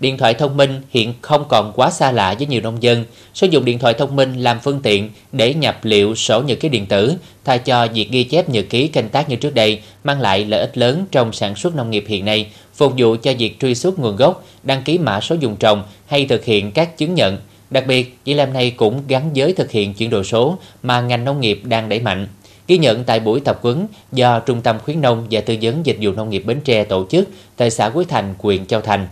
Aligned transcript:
điện 0.00 0.18
thoại 0.18 0.34
thông 0.34 0.56
minh 0.56 0.82
hiện 0.90 1.14
không 1.20 1.44
còn 1.48 1.72
quá 1.76 1.90
xa 1.90 2.12
lạ 2.12 2.34
với 2.38 2.46
nhiều 2.46 2.60
nông 2.60 2.82
dân. 2.82 3.04
Sử 3.34 3.46
dụng 3.46 3.64
điện 3.64 3.78
thoại 3.78 3.94
thông 3.94 4.16
minh 4.16 4.42
làm 4.42 4.60
phương 4.60 4.80
tiện 4.82 5.10
để 5.32 5.54
nhập 5.54 5.78
liệu 5.82 6.14
sổ 6.14 6.42
nhật 6.42 6.60
ký 6.60 6.68
điện 6.68 6.86
tử 6.86 7.14
thay 7.44 7.58
cho 7.58 7.86
việc 7.94 8.10
ghi 8.10 8.24
chép 8.24 8.48
nhật 8.48 8.64
ký 8.70 8.88
canh 8.88 9.08
tác 9.08 9.28
như 9.28 9.36
trước 9.36 9.54
đây 9.54 9.80
mang 10.04 10.20
lại 10.20 10.44
lợi 10.44 10.60
ích 10.60 10.78
lớn 10.78 11.04
trong 11.10 11.32
sản 11.32 11.54
xuất 11.54 11.74
nông 11.74 11.90
nghiệp 11.90 12.04
hiện 12.08 12.24
nay, 12.24 12.46
phục 12.74 12.92
vụ 12.98 13.16
cho 13.22 13.32
việc 13.38 13.60
truy 13.60 13.74
xuất 13.74 13.98
nguồn 13.98 14.16
gốc, 14.16 14.44
đăng 14.62 14.82
ký 14.82 14.98
mã 14.98 15.20
số 15.20 15.36
dùng 15.40 15.56
trồng 15.56 15.82
hay 16.06 16.26
thực 16.26 16.44
hiện 16.44 16.72
các 16.72 16.98
chứng 16.98 17.14
nhận. 17.14 17.38
Đặc 17.70 17.86
biệt, 17.86 18.18
việc 18.24 18.34
làm 18.34 18.52
này 18.52 18.70
cũng 18.70 19.02
gắn 19.08 19.30
với 19.34 19.52
thực 19.52 19.70
hiện 19.70 19.94
chuyển 19.94 20.10
đổi 20.10 20.24
số 20.24 20.58
mà 20.82 21.00
ngành 21.00 21.24
nông 21.24 21.40
nghiệp 21.40 21.60
đang 21.64 21.88
đẩy 21.88 22.00
mạnh. 22.00 22.28
Ghi 22.68 22.78
nhận 22.78 23.04
tại 23.04 23.20
buổi 23.20 23.40
tập 23.40 23.58
huấn 23.62 23.86
do 24.12 24.40
Trung 24.40 24.60
tâm 24.60 24.78
khuyến 24.78 25.00
nông 25.00 25.26
và 25.30 25.40
tư 25.40 25.56
vấn 25.62 25.86
dịch 25.86 25.96
vụ 26.00 26.12
nông 26.12 26.30
nghiệp 26.30 26.42
Bến 26.46 26.60
Tre 26.64 26.84
tổ 26.84 27.06
chức 27.10 27.28
tại 27.56 27.70
xã 27.70 27.88
Quế 27.88 28.04
Thành, 28.08 28.34
huyện 28.38 28.66
Châu 28.66 28.80
Thành. 28.80 29.06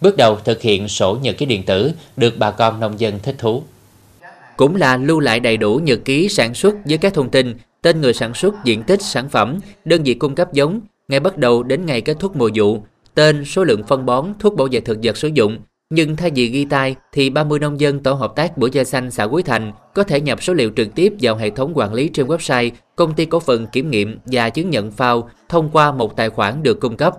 Bước 0.00 0.16
đầu 0.16 0.38
thực 0.44 0.62
hiện 0.62 0.88
sổ 0.88 1.18
nhật 1.22 1.38
ký 1.38 1.46
điện 1.46 1.62
tử 1.62 1.92
được 2.16 2.34
bà 2.38 2.50
con 2.50 2.80
nông 2.80 3.00
dân 3.00 3.18
thích 3.22 3.34
thú. 3.38 3.62
Cũng 4.56 4.76
là 4.76 4.96
lưu 4.96 5.20
lại 5.20 5.40
đầy 5.40 5.56
đủ 5.56 5.80
nhật 5.82 6.00
ký 6.04 6.28
sản 6.28 6.54
xuất 6.54 6.74
với 6.84 6.98
các 6.98 7.14
thông 7.14 7.30
tin, 7.30 7.54
tên 7.82 8.00
người 8.00 8.14
sản 8.14 8.34
xuất, 8.34 8.54
diện 8.64 8.82
tích, 8.82 9.02
sản 9.02 9.28
phẩm, 9.28 9.58
đơn 9.84 10.02
vị 10.02 10.14
cung 10.14 10.34
cấp 10.34 10.52
giống, 10.52 10.80
ngày 11.08 11.20
bắt 11.20 11.36
đầu 11.36 11.62
đến 11.62 11.86
ngày 11.86 12.00
kết 12.00 12.16
thúc 12.20 12.36
mùa 12.36 12.50
vụ, 12.54 12.82
tên, 13.14 13.44
số 13.44 13.64
lượng 13.64 13.82
phân 13.88 14.06
bón, 14.06 14.32
thuốc 14.38 14.56
bảo 14.56 14.68
vệ 14.70 14.80
thực 14.80 14.98
vật 15.02 15.16
sử 15.16 15.28
dụng, 15.28 15.58
nhưng 15.90 16.16
thay 16.16 16.30
vì 16.34 16.46
ghi 16.46 16.64
tay 16.64 16.96
thì 17.12 17.30
30 17.30 17.58
nông 17.58 17.80
dân 17.80 18.00
tổ 18.00 18.12
hợp 18.12 18.32
tác 18.36 18.58
buổi 18.58 18.70
gia 18.72 18.84
xanh 18.84 19.10
xã 19.10 19.24
Quý 19.24 19.42
Thành 19.42 19.72
có 19.94 20.02
thể 20.02 20.20
nhập 20.20 20.42
số 20.42 20.54
liệu 20.54 20.70
trực 20.76 20.94
tiếp 20.94 21.12
vào 21.20 21.36
hệ 21.36 21.50
thống 21.50 21.72
quản 21.74 21.94
lý 21.94 22.08
trên 22.08 22.26
website 22.26 22.70
công 22.96 23.14
ty 23.14 23.24
cổ 23.24 23.40
phần 23.40 23.66
kiểm 23.66 23.90
nghiệm 23.90 24.18
và 24.26 24.50
chứng 24.50 24.70
nhận 24.70 24.90
phao 24.90 25.30
thông 25.48 25.70
qua 25.72 25.92
một 25.92 26.16
tài 26.16 26.30
khoản 26.30 26.62
được 26.62 26.80
cung 26.80 26.96
cấp. 26.96 27.14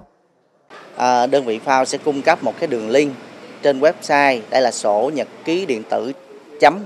À, 1.02 1.28
đơn 1.28 1.46
vị 1.46 1.60
phao 1.60 1.86
sẽ 1.86 1.98
cung 1.98 2.22
cấp 2.22 2.44
một 2.44 2.54
cái 2.60 2.68
đường 2.68 2.90
link 2.90 3.14
trên 3.62 3.80
website, 3.80 4.42
đây 4.50 4.62
là 4.62 4.72
sổ 4.72 5.12
nhật 5.14 5.28
ký 5.46 5.66
điện 5.66 5.84
tử 5.90 6.12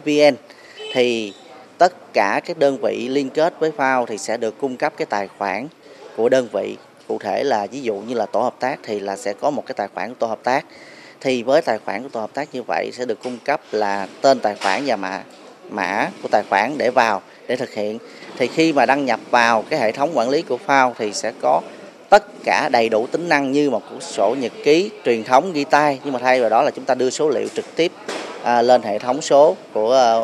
.vn. 0.06 0.36
Thì 0.94 1.34
tất 1.78 2.14
cả 2.14 2.42
các 2.46 2.58
đơn 2.58 2.78
vị 2.82 3.08
liên 3.08 3.30
kết 3.30 3.54
với 3.60 3.72
phao 3.72 4.06
thì 4.06 4.18
sẽ 4.18 4.38
được 4.38 4.60
cung 4.60 4.78
cấp 4.78 4.94
cái 4.98 5.06
tài 5.06 5.28
khoản 5.38 5.68
của 6.16 6.30
đơn 6.30 6.48
vị. 6.52 6.78
Cụ 7.08 7.20
thể 7.20 7.44
là 7.44 7.68
ví 7.72 7.82
dụ 7.82 7.96
như 7.96 8.16
là 8.16 8.26
tổ 8.26 8.40
hợp 8.40 8.56
tác 8.60 8.80
thì 8.84 9.00
là 9.00 9.16
sẽ 9.16 9.34
có 9.34 9.50
một 9.50 9.64
cái 9.66 9.74
tài 9.78 9.88
khoản 9.94 10.10
của 10.10 10.16
tổ 10.20 10.28
hợp 10.28 10.40
tác. 10.44 10.66
Thì 11.22 11.44
với 11.44 11.62
tài 11.62 11.80
khoản 11.86 12.04
của 12.04 12.10
tổ 12.10 12.20
hợp 12.20 12.34
tác 12.34 12.56
như 12.56 12.64
vậy 12.64 12.92
sẽ 12.94 13.06
được 13.06 13.24
cung 13.24 13.38
cấp 13.46 13.62
là 13.72 14.08
tên 14.22 14.40
tài 14.40 14.56
khoản 14.56 14.84
và 14.86 14.96
mã 14.96 15.24
mã 15.70 16.10
của 16.22 16.28
tài 16.32 16.44
khoản 16.50 16.78
để 16.78 16.90
vào 16.90 17.22
để 17.48 17.56
thực 17.56 17.74
hiện. 17.74 17.98
Thì 18.38 18.48
khi 18.48 18.74
mà 18.74 18.86
đăng 18.86 19.06
nhập 19.06 19.20
vào 19.32 19.64
cái 19.70 19.80
hệ 19.80 19.92
thống 19.92 20.18
quản 20.18 20.30
lý 20.30 20.42
của 20.42 20.58
phao 20.58 20.96
thì 20.98 21.14
sẽ 21.14 21.32
có 21.42 21.62
tất 22.16 22.26
cả 22.44 22.70
đầy 22.70 22.90
đủ 22.90 23.08
tính 23.08 23.30
năng 23.30 23.52
như 23.52 23.70
một 23.70 23.82
cuốn 23.90 24.02
sổ 24.02 24.36
nhật 24.40 24.52
ký 24.64 24.90
truyền 25.06 25.24
thống 25.24 25.54
ghi 25.54 25.64
tay. 25.64 26.00
Nhưng 26.04 26.14
mà 26.14 26.20
thay 26.20 26.42
vào 26.42 26.50
đó 26.50 26.62
là 26.62 26.72
chúng 26.72 26.86
ta 26.86 26.96
đưa 26.96 27.10
số 27.10 27.30
liệu 27.30 27.48
trực 27.56 27.76
tiếp 27.76 27.92
à, 28.44 28.62
lên 28.62 28.82
hệ 28.82 29.00
thống 29.00 29.22
số 29.22 29.56
của 29.74 29.94
à, 29.94 30.16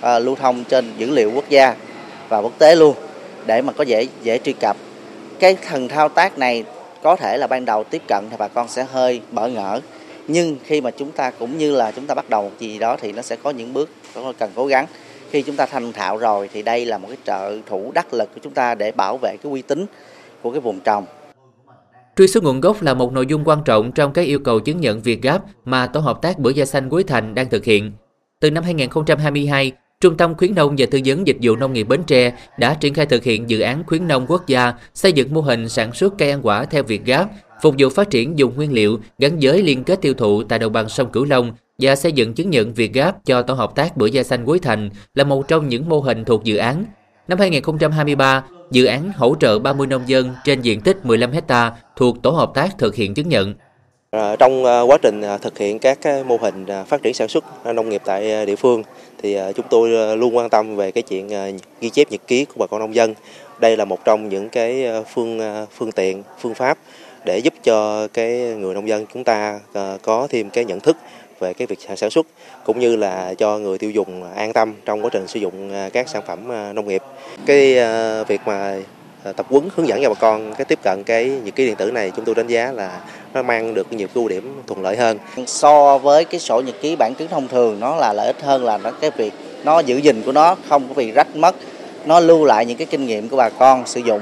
à, 0.00 0.18
lưu 0.18 0.34
thông 0.34 0.64
trên 0.64 0.92
dữ 0.98 1.10
liệu 1.10 1.30
quốc 1.34 1.44
gia 1.48 1.74
và 2.28 2.38
quốc 2.38 2.52
tế 2.58 2.74
luôn 2.76 2.94
để 3.46 3.62
mà 3.62 3.72
có 3.72 3.84
dễ 3.84 4.06
dễ 4.22 4.38
truy 4.38 4.52
cập. 4.60 4.76
Cái 5.38 5.56
thần 5.68 5.88
thao 5.88 6.08
tác 6.08 6.38
này 6.38 6.64
có 7.02 7.16
thể 7.16 7.36
là 7.36 7.46
ban 7.46 7.64
đầu 7.64 7.84
tiếp 7.84 8.02
cận 8.08 8.24
thì 8.30 8.36
bà 8.38 8.48
con 8.48 8.68
sẽ 8.68 8.86
hơi 8.92 9.20
bỡ 9.30 9.48
ngỡ. 9.48 9.80
Nhưng 10.28 10.56
khi 10.64 10.80
mà 10.80 10.90
chúng 10.90 11.10
ta 11.10 11.30
cũng 11.30 11.58
như 11.58 11.70
là 11.70 11.90
chúng 11.90 12.06
ta 12.06 12.14
bắt 12.14 12.30
đầu 12.30 12.42
một 12.42 12.58
gì 12.58 12.78
đó 12.78 12.96
thì 13.00 13.12
nó 13.12 13.22
sẽ 13.22 13.36
có 13.36 13.50
những 13.50 13.72
bước 13.72 13.90
cần 14.38 14.50
cố 14.54 14.66
gắng. 14.66 14.86
Khi 15.30 15.42
chúng 15.42 15.56
ta 15.56 15.66
thành 15.66 15.92
thạo 15.92 16.16
rồi 16.16 16.48
thì 16.52 16.62
đây 16.62 16.84
là 16.84 16.98
một 16.98 17.08
cái 17.08 17.18
trợ 17.24 17.56
thủ 17.66 17.92
đắc 17.94 18.14
lực 18.14 18.28
của 18.34 18.40
chúng 18.42 18.54
ta 18.54 18.74
để 18.74 18.92
bảo 18.92 19.16
vệ 19.22 19.36
cái 19.42 19.52
uy 19.52 19.62
tín 19.62 19.86
của 20.44 20.50
cái 20.50 20.60
vùng 20.60 20.80
trồng 20.80 21.04
Truy 22.16 22.26
xuất 22.26 22.44
nguồn 22.44 22.60
gốc 22.60 22.82
là 22.82 22.94
một 22.94 23.12
nội 23.12 23.26
dung 23.26 23.44
quan 23.44 23.58
trọng 23.64 23.92
trong 23.92 24.12
các 24.12 24.22
yêu 24.22 24.38
cầu 24.38 24.60
chứng 24.60 24.80
nhận 24.80 25.00
Việt 25.00 25.22
Gáp 25.22 25.42
mà 25.64 25.86
Tổ 25.86 26.00
hợp 26.00 26.22
tác 26.22 26.38
Bưởi 26.38 26.54
Da 26.54 26.64
Xanh 26.64 26.90
Quế 26.90 27.02
Thành 27.02 27.34
đang 27.34 27.50
thực 27.50 27.64
hiện. 27.64 27.92
Từ 28.40 28.50
năm 28.50 28.64
2022, 28.64 29.72
Trung 30.00 30.16
tâm 30.16 30.34
khuyến 30.34 30.54
nông 30.54 30.74
và 30.78 30.86
tư 30.90 31.00
vấn 31.04 31.26
dịch 31.26 31.36
vụ 31.42 31.56
nông 31.56 31.72
nghiệp 31.72 31.88
Bến 31.88 32.02
Tre 32.06 32.32
đã 32.58 32.74
triển 32.74 32.94
khai 32.94 33.06
thực 33.06 33.24
hiện 33.24 33.50
dự 33.50 33.60
án 33.60 33.84
khuyến 33.86 34.08
nông 34.08 34.26
quốc 34.28 34.46
gia 34.46 34.72
xây 34.94 35.12
dựng 35.12 35.34
mô 35.34 35.40
hình 35.40 35.68
sản 35.68 35.92
xuất 35.92 36.14
cây 36.18 36.30
ăn 36.30 36.40
quả 36.42 36.64
theo 36.64 36.82
Việt 36.82 37.04
Gáp 37.04 37.28
phục 37.62 37.74
vụ 37.78 37.88
phát 37.88 38.10
triển 38.10 38.38
dùng 38.38 38.56
nguyên 38.56 38.72
liệu 38.72 38.98
gắn 39.18 39.38
với 39.40 39.62
liên 39.62 39.84
kết 39.84 40.00
tiêu 40.00 40.14
thụ 40.14 40.42
tại 40.42 40.58
đồng 40.58 40.72
bằng 40.72 40.88
sông 40.88 41.12
Cửu 41.12 41.24
Long 41.24 41.52
và 41.78 41.96
xây 41.96 42.12
dựng 42.12 42.34
chứng 42.34 42.50
nhận 42.50 42.74
Việt 42.74 42.92
Gáp 42.92 43.24
cho 43.24 43.42
tổ 43.42 43.54
hợp 43.54 43.74
tác 43.74 43.96
bưởi 43.96 44.10
da 44.10 44.22
xanh 44.22 44.44
Quế 44.44 44.58
Thành 44.58 44.90
là 45.14 45.24
một 45.24 45.48
trong 45.48 45.68
những 45.68 45.88
mô 45.88 46.00
hình 46.00 46.24
thuộc 46.24 46.44
dự 46.44 46.56
án. 46.56 46.84
Năm 47.28 47.38
2023, 47.38 48.44
dự 48.70 48.84
án 48.84 49.12
hỗ 49.16 49.34
trợ 49.40 49.58
30 49.58 49.86
nông 49.86 50.02
dân 50.06 50.34
trên 50.44 50.60
diện 50.60 50.80
tích 50.80 50.96
15 51.02 51.32
hecta 51.32 51.72
thuộc 51.96 52.22
tổ 52.22 52.30
hợp 52.30 52.50
tác 52.54 52.68
thực 52.78 52.94
hiện 52.94 53.14
chứng 53.14 53.28
nhận. 53.28 53.54
Ờ, 54.10 54.36
trong 54.36 54.64
ờ, 54.64 54.84
quá 54.88 54.98
trình 55.02 55.20
ờ, 55.20 55.38
thực 55.38 55.58
hiện 55.58 55.78
các 55.78 55.98
mô 56.26 56.36
hình 56.36 56.66
phát 56.86 57.02
triển 57.02 57.14
sản 57.14 57.28
xuất 57.28 57.44
nông 57.74 57.88
nghiệp 57.88 58.02
tại 58.04 58.46
địa 58.46 58.56
phương 58.56 58.82
thì 59.22 59.38
chúng 59.56 59.66
tôi 59.70 60.16
luôn 60.16 60.36
quan 60.36 60.50
tâm 60.50 60.76
về 60.76 60.90
cái 60.90 61.02
chuyện 61.02 61.28
ghi 61.80 61.90
chép 61.90 62.10
nhật 62.10 62.20
ký 62.26 62.44
của 62.44 62.54
bà 62.58 62.66
con 62.66 62.80
nông 62.80 62.94
dân. 62.94 63.14
Đây 63.60 63.76
là 63.76 63.84
một 63.84 64.04
trong 64.04 64.28
những 64.28 64.48
cái 64.48 64.86
phương 65.14 65.40
phương 65.76 65.92
tiện, 65.92 66.22
phương 66.40 66.54
pháp 66.54 66.78
để 67.24 67.38
giúp 67.38 67.54
cho 67.62 68.08
cái 68.08 68.30
người 68.38 68.74
nông 68.74 68.88
dân 68.88 69.06
chúng 69.14 69.24
ta 69.24 69.60
có 70.02 70.26
thêm 70.30 70.50
cái 70.50 70.64
nhận 70.64 70.80
thức 70.80 70.96
về 71.44 71.52
cái 71.52 71.66
việc 71.66 71.78
sản 71.96 72.10
xuất 72.10 72.26
cũng 72.64 72.78
như 72.78 72.96
là 72.96 73.34
cho 73.38 73.58
người 73.58 73.78
tiêu 73.78 73.90
dùng 73.90 74.34
an 74.34 74.52
tâm 74.52 74.74
trong 74.84 75.04
quá 75.04 75.10
trình 75.12 75.26
sử 75.28 75.40
dụng 75.40 75.72
à, 75.72 75.88
các 75.92 76.08
sản 76.08 76.22
phẩm 76.26 76.52
à, 76.52 76.72
nông 76.72 76.88
nghiệp. 76.88 77.02
Cái 77.46 77.78
à, 77.78 78.22
việc 78.22 78.40
mà 78.46 78.76
tập 79.36 79.46
huấn 79.48 79.68
hướng 79.76 79.88
dẫn 79.88 80.02
cho 80.02 80.08
bà 80.08 80.14
con 80.14 80.54
cái 80.54 80.64
tiếp 80.64 80.78
cận 80.82 81.02
cái 81.04 81.24
nhật 81.44 81.54
ký 81.54 81.66
điện 81.66 81.76
tử 81.76 81.90
này 81.90 82.12
chúng 82.16 82.24
tôi 82.24 82.34
đánh 82.34 82.46
giá 82.46 82.72
là 82.72 83.00
nó 83.34 83.42
mang 83.42 83.74
được 83.74 83.92
nhiều 83.92 84.08
ưu 84.14 84.28
điểm 84.28 84.62
thuận 84.66 84.82
lợi 84.82 84.96
hơn. 84.96 85.18
So 85.46 85.98
với 85.98 86.24
cái 86.24 86.40
sổ 86.40 86.60
nhật 86.66 86.74
ký 86.80 86.96
bản 86.96 87.14
cứng 87.14 87.28
thông 87.28 87.48
thường 87.48 87.80
nó 87.80 87.96
là 87.96 88.12
lợi 88.12 88.26
ích 88.26 88.42
hơn 88.42 88.64
là 88.64 88.78
nó 88.78 88.90
cái 88.90 89.10
việc 89.16 89.32
nó 89.64 89.80
giữ 89.80 89.96
gìn 89.96 90.22
của 90.22 90.32
nó 90.32 90.56
không 90.68 90.88
có 90.88 90.94
bị 90.94 91.10
rách 91.10 91.36
mất, 91.36 91.54
nó 92.04 92.20
lưu 92.20 92.44
lại 92.44 92.66
những 92.66 92.76
cái 92.76 92.86
kinh 92.86 93.06
nghiệm 93.06 93.28
của 93.28 93.36
bà 93.36 93.48
con 93.48 93.86
sử 93.86 94.00
dụng 94.00 94.20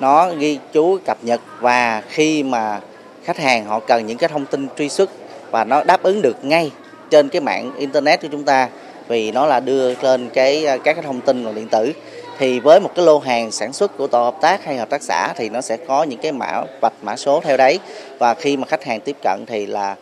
nó 0.00 0.30
ghi 0.38 0.58
chú 0.72 0.98
cập 1.04 1.18
nhật 1.22 1.40
và 1.60 2.02
khi 2.08 2.42
mà 2.42 2.80
khách 3.24 3.38
hàng 3.38 3.64
họ 3.64 3.80
cần 3.80 4.06
những 4.06 4.18
cái 4.18 4.28
thông 4.28 4.46
tin 4.46 4.68
truy 4.78 4.88
xuất 4.88 5.10
và 5.50 5.64
nó 5.64 5.82
đáp 5.84 6.02
ứng 6.02 6.22
được 6.22 6.44
ngay 6.44 6.70
trên 7.10 7.28
cái 7.28 7.40
mạng 7.40 7.72
internet 7.78 8.22
của 8.22 8.28
chúng 8.32 8.44
ta 8.44 8.68
vì 9.08 9.30
nó 9.30 9.46
là 9.46 9.60
đưa 9.60 9.94
lên 9.94 10.30
cái 10.34 10.66
à, 10.66 10.76
các 10.76 10.92
cái 10.92 11.02
thông 11.02 11.20
tin 11.20 11.44
là 11.44 11.52
điện 11.52 11.68
tử. 11.68 11.92
Thì 12.38 12.60
với 12.60 12.80
một 12.80 12.90
cái 12.94 13.04
lô 13.04 13.18
hàng 13.18 13.50
sản 13.50 13.72
xuất 13.72 13.96
của 13.96 14.06
tổ 14.06 14.24
hợp 14.24 14.36
tác 14.40 14.64
hay 14.64 14.76
hợp 14.76 14.90
tác 14.90 15.02
xã 15.02 15.32
thì 15.36 15.48
nó 15.48 15.60
sẽ 15.60 15.76
có 15.76 16.02
những 16.02 16.20
cái 16.20 16.32
mã 16.32 16.62
vạch 16.80 16.92
mã 17.02 17.16
số 17.16 17.40
theo 17.40 17.56
đấy. 17.56 17.78
Và 18.18 18.34
khi 18.34 18.56
mà 18.56 18.66
khách 18.66 18.84
hàng 18.84 19.00
tiếp 19.00 19.16
cận 19.22 19.44
thì 19.46 19.66
là 19.66 19.96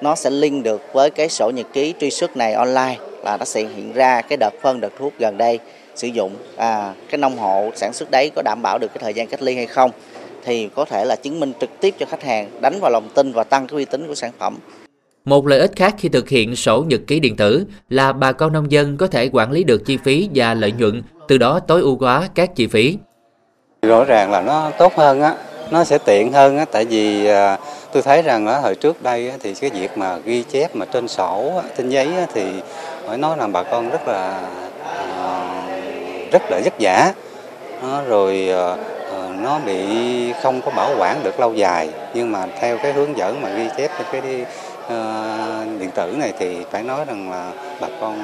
nó 0.00 0.14
sẽ 0.14 0.30
link 0.30 0.64
được 0.64 0.82
với 0.92 1.10
cái 1.10 1.28
sổ 1.28 1.50
nhật 1.50 1.66
ký 1.72 1.94
truy 2.00 2.10
xuất 2.10 2.36
này 2.36 2.52
online 2.52 2.96
là 3.24 3.36
nó 3.36 3.44
sẽ 3.44 3.60
hiện 3.60 3.92
ra 3.92 4.22
cái 4.22 4.36
đợt 4.36 4.54
phân 4.62 4.80
đợt 4.80 4.92
thuốc 4.98 5.12
gần 5.18 5.38
đây 5.38 5.58
sử 5.94 6.08
dụng. 6.08 6.36
À, 6.56 6.94
cái 7.10 7.18
nông 7.18 7.38
hộ 7.38 7.70
sản 7.74 7.92
xuất 7.92 8.10
đấy 8.10 8.30
có 8.36 8.42
đảm 8.44 8.62
bảo 8.62 8.78
được 8.78 8.88
cái 8.94 8.98
thời 9.00 9.14
gian 9.14 9.26
cách 9.26 9.42
ly 9.42 9.54
hay 9.54 9.66
không? 9.66 9.90
Thì 10.44 10.68
có 10.74 10.84
thể 10.84 11.04
là 11.04 11.16
chứng 11.16 11.40
minh 11.40 11.52
trực 11.60 11.70
tiếp 11.80 11.94
cho 11.98 12.06
khách 12.06 12.22
hàng 12.22 12.50
đánh 12.60 12.80
vào 12.80 12.90
lòng 12.90 13.08
tin 13.14 13.32
và 13.32 13.44
tăng 13.44 13.66
cái 13.66 13.76
uy 13.76 13.84
tín 13.84 14.08
của 14.08 14.14
sản 14.14 14.32
phẩm. 14.38 14.58
Một 15.24 15.46
lợi 15.46 15.58
ích 15.58 15.70
khác 15.76 15.94
khi 15.98 16.08
thực 16.08 16.28
hiện 16.28 16.56
sổ 16.56 16.84
nhật 16.88 17.00
ký 17.06 17.20
điện 17.20 17.36
tử 17.36 17.64
là 17.88 18.12
bà 18.12 18.32
con 18.32 18.52
nông 18.52 18.72
dân 18.72 18.96
có 18.96 19.06
thể 19.06 19.30
quản 19.32 19.52
lý 19.52 19.64
được 19.64 19.82
chi 19.86 19.98
phí 20.04 20.28
và 20.34 20.54
lợi 20.54 20.72
nhuận, 20.72 21.02
từ 21.28 21.38
đó 21.38 21.60
tối 21.60 21.80
ưu 21.80 21.96
hóa 22.00 22.28
các 22.34 22.56
chi 22.56 22.66
phí. 22.66 22.98
Rõ 23.82 24.04
ràng 24.04 24.30
là 24.30 24.40
nó 24.40 24.70
tốt 24.78 24.92
hơn 24.96 25.20
á, 25.20 25.34
nó 25.70 25.84
sẽ 25.84 25.98
tiện 25.98 26.32
hơn 26.32 26.58
á, 26.58 26.64
tại 26.72 26.84
vì 26.84 27.26
à, 27.26 27.58
tôi 27.92 28.02
thấy 28.02 28.22
rằng 28.22 28.46
ở 28.46 28.60
thời 28.62 28.74
trước 28.74 29.02
đây 29.02 29.28
á, 29.28 29.36
thì 29.40 29.54
cái 29.54 29.70
việc 29.70 29.98
mà 29.98 30.18
ghi 30.24 30.42
chép 30.42 30.76
mà 30.76 30.86
trên 30.86 31.08
sổ, 31.08 31.62
trên 31.78 31.88
giấy 31.88 32.06
á, 32.16 32.26
thì 32.34 32.44
phải 33.06 33.18
nói 33.18 33.36
là 33.36 33.46
bà 33.46 33.62
con 33.62 33.90
rất 33.90 34.08
là 34.08 34.50
rất 36.32 36.42
là 36.50 36.60
vất 36.64 36.74
vả 36.80 37.12
nó 37.82 38.02
rồi 38.02 38.48
ờ, 38.48 38.78
nó 39.40 39.58
bị 39.58 39.86
không 40.42 40.60
có 40.62 40.70
bảo 40.70 40.90
quản 40.98 41.22
được 41.24 41.40
lâu 41.40 41.54
dài. 41.54 41.90
Nhưng 42.14 42.32
mà 42.32 42.46
theo 42.60 42.78
cái 42.82 42.92
hướng 42.92 43.16
dẫn 43.16 43.42
mà 43.42 43.48
ghi 43.48 43.68
chép 43.76 43.90
trên 43.98 44.06
cái 44.12 44.44
uh, 44.82 45.80
điện 45.80 45.90
tử 45.94 46.14
này 46.18 46.32
thì 46.38 46.56
phải 46.70 46.82
nói 46.82 47.04
rằng 47.06 47.30
là 47.30 47.52
bà 47.80 47.88
con 48.00 48.14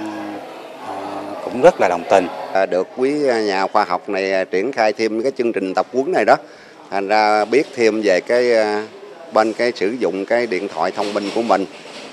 uh, 0.84 1.44
cũng 1.44 1.60
rất 1.62 1.74
là 1.80 1.88
đồng 1.88 2.02
tình. 2.10 2.26
À, 2.52 2.66
được 2.66 2.88
quý 2.96 3.12
nhà 3.46 3.66
khoa 3.66 3.84
học 3.84 4.08
này 4.08 4.32
à, 4.32 4.44
triển 4.44 4.72
khai 4.72 4.92
thêm 4.92 5.22
cái 5.22 5.32
chương 5.38 5.52
trình 5.52 5.74
tập 5.74 5.86
huấn 5.92 6.12
này 6.12 6.24
đó. 6.24 6.36
Thành 6.90 7.08
ra 7.08 7.44
biết 7.44 7.66
thêm 7.76 8.00
về 8.04 8.20
cái 8.20 8.52
ờ, 8.52 8.82
bên 9.32 9.52
cái 9.52 9.72
sử 9.74 9.88
dụng 9.98 10.24
cái 10.24 10.46
điện 10.46 10.68
thoại 10.68 10.90
thông 10.90 11.14
minh 11.14 11.30
của 11.34 11.42
mình 11.42 11.66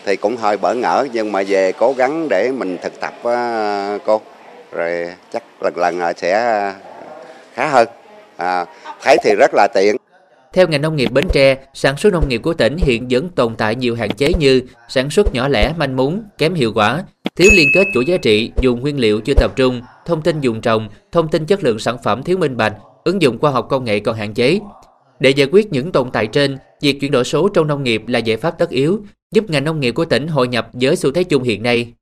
thì 0.05 0.15
cũng 0.15 0.37
hơi 0.37 0.57
bỡ 0.57 0.73
ngỡ. 0.73 1.07
Nhưng 1.13 1.31
mà 1.31 1.43
về 1.47 1.71
cố 1.71 1.93
gắng 1.97 2.29
để 2.29 2.51
mình 2.51 2.77
thực 2.81 2.99
tập 2.99 3.13
cô 4.05 4.21
rồi 4.71 5.13
chắc 5.33 5.43
lần 5.61 5.77
lần 5.77 6.13
sẽ 6.17 6.73
khá 7.53 7.67
hơn 7.67 7.87
à, 8.37 8.65
thấy 9.01 9.17
thì 9.23 9.35
rất 9.35 9.51
là 9.53 9.67
tiện 9.73 9.95
theo 10.55 10.67
ngành 10.67 10.81
nông 10.81 10.95
nghiệp 10.95 11.11
Bến 11.11 11.27
Tre, 11.33 11.57
sản 11.73 11.97
xuất 11.97 12.13
nông 12.13 12.29
nghiệp 12.29 12.37
của 12.37 12.53
tỉnh 12.53 12.77
hiện 12.77 13.07
vẫn 13.09 13.29
tồn 13.29 13.55
tại 13.55 13.75
nhiều 13.75 13.95
hạn 13.95 14.09
chế 14.09 14.33
như 14.39 14.61
sản 14.89 15.09
xuất 15.09 15.33
nhỏ 15.33 15.47
lẻ, 15.47 15.73
manh 15.77 15.95
mún, 15.95 16.21
kém 16.37 16.53
hiệu 16.53 16.71
quả, 16.75 17.03
thiếu 17.35 17.49
liên 17.53 17.69
kết 17.73 17.87
chuỗi 17.93 18.05
giá 18.05 18.17
trị, 18.17 18.51
dùng 18.61 18.81
nguyên 18.81 18.99
liệu 18.99 19.21
chưa 19.21 19.33
tập 19.33 19.51
trung, 19.55 19.81
thông 20.05 20.21
tin 20.21 20.41
dùng 20.41 20.61
trồng, 20.61 20.89
thông 21.11 21.27
tin 21.27 21.45
chất 21.45 21.63
lượng 21.63 21.79
sản 21.79 21.97
phẩm 22.03 22.23
thiếu 22.23 22.37
minh 22.37 22.57
bạch, 22.57 22.73
ứng 23.03 23.21
dụng 23.21 23.39
khoa 23.39 23.51
học 23.51 23.67
công 23.69 23.83
nghệ 23.83 23.99
còn 23.99 24.15
hạn 24.15 24.33
chế. 24.33 24.59
Để 25.19 25.29
giải 25.29 25.47
quyết 25.51 25.71
những 25.71 25.91
tồn 25.91 26.11
tại 26.11 26.27
trên, 26.27 26.57
việc 26.81 27.01
chuyển 27.01 27.11
đổi 27.11 27.23
số 27.23 27.49
trong 27.49 27.67
nông 27.67 27.83
nghiệp 27.83 28.03
là 28.07 28.19
giải 28.19 28.37
pháp 28.37 28.51
tất 28.59 28.69
yếu 28.69 28.99
giúp 29.31 29.49
ngành 29.49 29.63
nông 29.63 29.79
nghiệp 29.79 29.91
của 29.91 30.05
tỉnh 30.05 30.27
hội 30.27 30.47
nhập 30.47 30.69
với 30.73 30.95
xu 30.95 31.11
thế 31.11 31.23
chung 31.23 31.43
hiện 31.43 31.63
nay 31.63 31.93